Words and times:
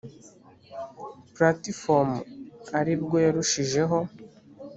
platifomu 1.35 2.17
ari 2.79 2.93
bwo 3.01 3.17
yarushijeho. 3.25 3.97